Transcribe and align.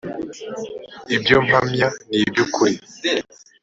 ibyo 1.15 1.37
mpamya 1.45 1.87
a 1.91 1.95
ni 2.09 2.17
iby 2.23 2.37
ukuri 2.45 2.75